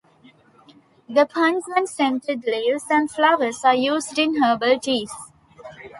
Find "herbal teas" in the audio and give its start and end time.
4.41-5.13